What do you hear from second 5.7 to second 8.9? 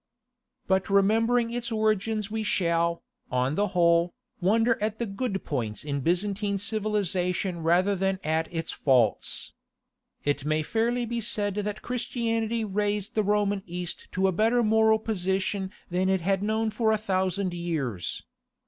in Byzantine civilization rather than at its